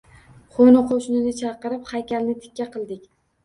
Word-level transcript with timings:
Qo‘ni-qo‘shnini 0.55 1.35
chaqirib, 1.43 1.87
haykalni 1.93 2.37
tikka 2.43 2.71
qildik. 2.79 3.09